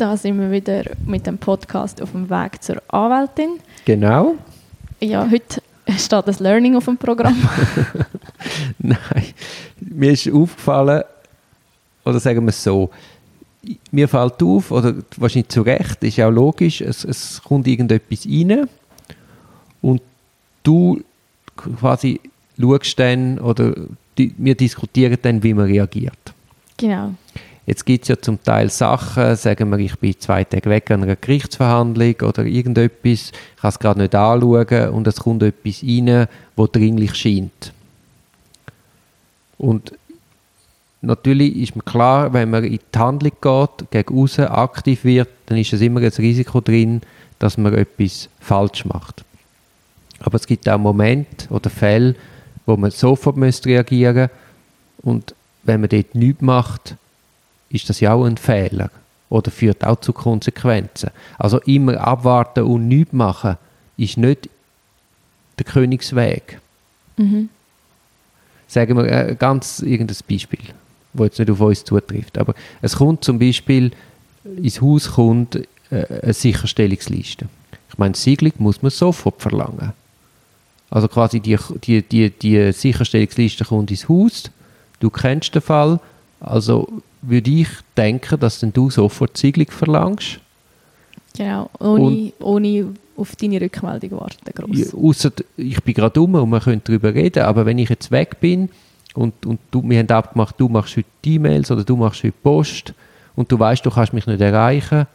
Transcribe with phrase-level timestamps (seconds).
[0.00, 3.60] Da sind wir wieder mit dem Podcast auf dem Weg zur Anwältin.
[3.84, 4.34] Genau.
[4.98, 5.60] Ja, heute
[5.98, 7.36] steht das Learning auf dem Programm.
[8.78, 8.98] Nein,
[9.78, 11.02] mir ist aufgefallen,
[12.02, 12.88] oder sagen wir es so,
[13.90, 18.24] mir fällt auf, oder wahrscheinlich zu Recht, ist ja auch logisch, es, es kommt irgendetwas
[18.24, 18.70] rein
[19.82, 20.00] und
[20.62, 21.02] du
[21.56, 22.22] quasi
[22.58, 23.74] schaust dann, oder
[24.16, 26.32] die, wir diskutieren dann, wie man reagiert.
[26.78, 27.12] Genau.
[27.70, 31.04] Jetzt gibt es ja zum Teil Sachen, sagen wir, ich bin zwei Tage weg an
[31.04, 36.26] einer Gerichtsverhandlung oder irgendetwas, ich kann es gerade nicht anschauen und es kommt etwas rein,
[36.56, 37.72] wo dringlich scheint.
[39.56, 39.92] Und
[41.00, 45.56] natürlich ist mir klar, wenn man in die Handlung geht, gegen außen aktiv wird, dann
[45.56, 47.02] ist es immer ein Risiko drin,
[47.38, 49.22] dass man etwas falsch macht.
[50.18, 52.16] Aber es gibt auch Momente oder Fälle,
[52.66, 54.30] wo man sofort reagieren müsste
[55.02, 56.96] und wenn man dort nichts macht,
[57.70, 58.90] ist das ja auch ein Fehler
[59.28, 61.10] oder führt auch zu Konsequenzen.
[61.38, 63.56] Also immer abwarten und nichts machen
[63.96, 64.50] ist nicht
[65.58, 66.60] der Königsweg.
[67.16, 67.48] Mhm.
[68.66, 70.60] Sagen wir äh, ganz irgendein Beispiel,
[71.12, 72.38] wo jetzt nicht auf uns zutrifft.
[72.38, 73.92] Aber es kommt zum Beispiel
[74.44, 75.56] ins Haus kommt
[75.90, 77.48] äh, eine Sicherstellungsliste.
[77.88, 79.92] Ich meine, Siegelung muss man sofort verlangen.
[80.88, 84.50] Also quasi die, die, die, die Sicherstellungsliste kommt ins Haus,
[84.98, 86.00] du kennst den Fall,
[86.40, 86.88] also
[87.22, 90.40] würde ich denken, dass dann du sofort Siegelung verlangst.
[91.36, 94.52] Genau, ohne, ohne auf deine Rückmeldung warten.
[94.54, 94.94] Gross.
[94.94, 98.40] Ausser, ich bin gerade um und wir können darüber reden, aber wenn ich jetzt weg
[98.40, 98.70] bin
[99.14, 102.94] und, und du, wir haben abgemacht, du machst heute E-Mails oder du machst heute Post
[103.36, 105.06] und du weißt, du kannst mich nicht erreichen,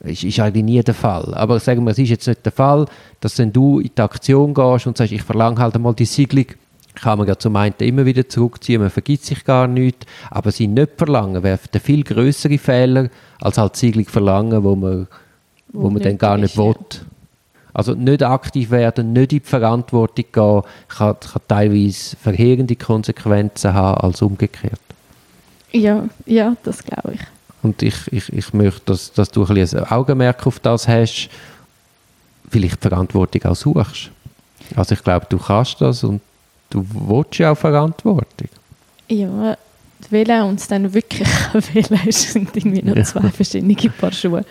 [0.00, 1.34] ist, ist eigentlich nie der Fall.
[1.34, 2.86] Aber sagen wir, es ist jetzt nicht der Fall,
[3.20, 6.46] dass wenn du in die Aktion gehst und sagst, ich verlange halt einmal die Siegelung,
[6.96, 10.66] kann man ja zum einen immer wieder zurückziehen, man vergibt sich gar nichts, aber sie
[10.66, 15.06] nicht verlangen, wäre der viel größere Fehler, als halt Siegelung verlangen, wo man,
[15.72, 16.74] wo, wo man dann gar nicht ist, will.
[16.90, 16.98] Ja.
[17.74, 24.00] Also nicht aktiv werden, nicht in die Verantwortung gehen, kann, kann teilweise verheerende Konsequenzen haben
[24.00, 24.80] als umgekehrt.
[25.72, 27.20] Ja, ja, das glaube ich.
[27.62, 31.28] Und ich, ich, ich möchte, dass, dass du ein, bisschen ein Augenmerk auf das hast,
[32.48, 34.10] vielleicht die Verantwortung auch suchst.
[34.74, 36.22] Also ich glaube, du kannst das und
[36.70, 38.48] du willst ja auch Verantwortung.
[39.08, 39.56] Ja,
[40.10, 41.26] Wählen und es dann wirklich
[41.72, 43.04] wählen sind irgendwie noch ja.
[43.04, 44.44] zwei verschiedene Paar Schuhe.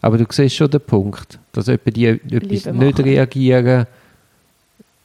[0.00, 3.86] Aber du siehst schon den Punkt, dass jemand die etwas nicht reagieren,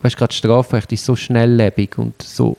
[0.01, 2.57] weißt du, gerade Strafrecht ist so schnelllebig und so...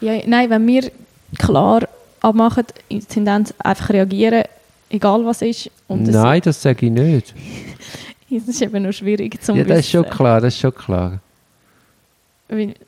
[0.00, 0.90] Ja, nein, wenn wir
[1.38, 1.88] klar
[2.20, 4.44] abmachen, in Tendenz einfach reagieren,
[4.90, 5.70] egal was ist.
[5.88, 7.34] Und nein, das sage ich nicht.
[8.30, 11.20] das ist eben noch schwierig zu Ja, das ist schon klar, das ist schon klar.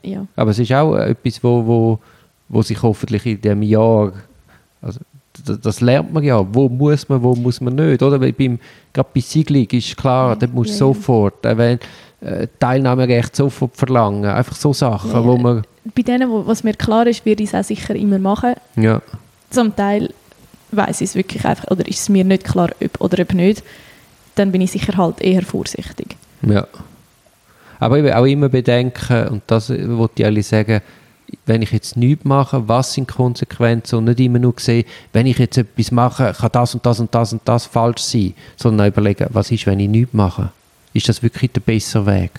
[0.02, 0.26] Ja.
[0.36, 1.98] Aber es ist auch etwas, wo, wo,
[2.48, 4.12] wo sich hoffentlich in diesem Jahr,
[4.80, 5.00] also
[5.46, 8.20] das, das, lernt man ja, wo muss man, wo muss man nicht, oder?
[8.20, 8.58] Weil beim,
[8.92, 11.78] gerade bei Siegelung ist klar, ja, da musst du ja, sofort, äh, wenn,
[12.20, 15.62] äh, Teilnahmerecht sofort verlangen, einfach so Sachen, ja, wo man...
[15.94, 18.54] Bei denen, wo, was mir klar ist, würde ich es auch sicher immer machen.
[18.76, 19.00] Ja.
[19.50, 20.12] Zum Teil
[20.70, 23.62] weiß ich es wirklich einfach, oder ist es mir nicht klar, ob oder ob nicht,
[24.34, 26.16] dann bin ich sicher halt eher vorsichtig.
[26.42, 26.66] Ja.
[27.82, 30.82] Aber ich will auch immer bedenken, und das wollte ich ehrlich sagen,
[31.46, 35.36] wenn ich jetzt nichts mache, was sind Konsequenzen und nicht immer nur sehen, wenn ich
[35.38, 39.26] jetzt etwas mache, kann das und das und das und das falsch sein, sondern überlegen,
[39.30, 40.52] was ist, wenn ich nichts mache?
[40.92, 42.30] Ist das wirklich der bessere Weg?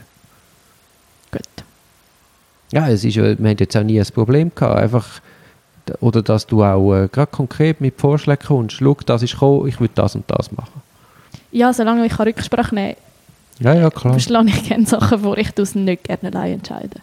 [1.29, 1.41] Gut.
[2.71, 5.19] Ja, es ist, wir haben jetzt auch nie ein Problem gehabt, einfach,
[5.99, 9.77] oder dass du auch äh, gerade konkret mit Vorschlägen kommst, schau, das ist gekommen, ich
[9.81, 10.81] will das und das machen.
[11.51, 12.95] Ja, solange ich Rücksprache nehmen
[13.63, 14.13] ja, ja, klar.
[14.13, 17.01] Verschlage ich gerne Sachen vor, ich es nicht gerne allein entscheiden.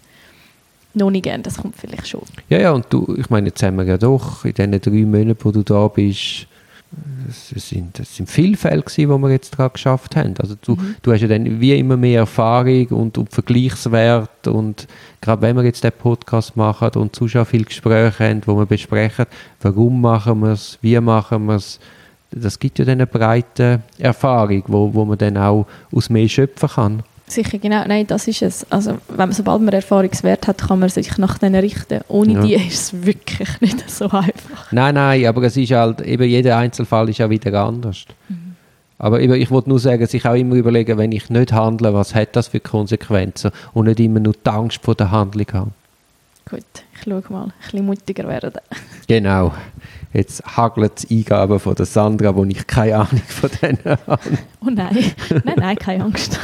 [0.92, 2.22] Noch nicht gerne, das kommt vielleicht schon.
[2.48, 5.38] Ja, ja, und du, ich meine, jetzt haben wir ja doch in diesen drei Monaten,
[5.44, 6.46] wo du da bist,
[7.28, 10.34] es sind, es sind viele Fälle gewesen, die wir jetzt daran geschafft haben.
[10.38, 10.96] Also du, mhm.
[11.02, 14.88] du hast ja dann wie immer mehr Erfahrung und, und Vergleichswert und
[15.20, 19.26] gerade wenn wir jetzt den Podcast machen und zu viele Gespräche haben, wo wir besprechen,
[19.60, 21.78] warum machen wir es, wie machen wir es,
[22.30, 26.68] das gibt ja dann eine breite Erfahrung, wo, wo man dann auch aus mehr schöpfen
[26.68, 27.02] kann.
[27.26, 27.84] Sicher, genau.
[27.86, 28.70] Nein, das ist es.
[28.72, 32.00] Also, wenn man, sobald man Erfahrungswert hat, kann man sich nach denen richten.
[32.08, 32.40] Ohne ja.
[32.42, 34.72] die ist es wirklich nicht so einfach.
[34.72, 38.04] Nein, nein, aber es ist halt, eben jeder Einzelfall ist auch wieder anders.
[38.28, 38.56] Mhm.
[38.98, 42.14] Aber eben, ich wollte nur sagen, sich auch immer überlegen, wenn ich nicht handle, was
[42.14, 45.74] hat das für Konsequenzen und nicht immer nur die Angst vor der Handlung haben.
[46.50, 48.52] Gut, ich schaue mal, ein bisschen mutiger werden.
[49.06, 49.54] Genau.
[50.12, 54.20] Jetzt hagelt es Eingaben von der Sandra, wo ich keine Ahnung von denen habe.
[54.64, 55.12] Oh nein,
[55.44, 56.38] nein, nein, keine Angst.